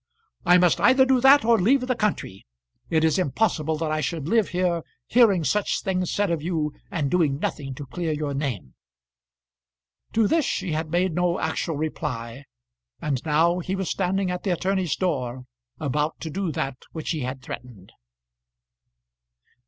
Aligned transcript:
"I 0.47 0.57
must 0.57 0.81
either 0.81 1.05
do 1.05 1.21
that 1.21 1.45
or 1.45 1.59
leave 1.59 1.81
the 1.81 1.93
country. 1.95 2.47
It 2.89 3.03
is 3.03 3.19
impossible 3.19 3.77
that 3.77 3.91
I 3.91 4.01
should 4.01 4.27
live 4.27 4.49
here, 4.49 4.81
hearing 5.05 5.43
such 5.43 5.81
things 5.83 6.11
said 6.11 6.31
of 6.31 6.41
you, 6.41 6.73
and 6.89 7.11
doing 7.11 7.37
nothing 7.37 7.75
to 7.75 7.85
clear 7.85 8.11
your 8.11 8.33
name." 8.33 8.73
To 10.13 10.27
this 10.27 10.43
she 10.43 10.71
had 10.71 10.89
made 10.89 11.13
no 11.13 11.37
actual 11.39 11.77
reply, 11.77 12.45
and 12.99 13.23
now 13.25 13.59
he 13.59 13.75
was 13.75 13.91
standing 13.91 14.31
at 14.31 14.41
the 14.41 14.49
attorney's 14.49 14.95
door 14.95 15.45
about 15.79 16.19
to 16.21 16.31
do 16.31 16.51
that 16.51 16.77
which 16.93 17.11
he 17.11 17.19
had 17.19 17.43
threatened. 17.43 17.91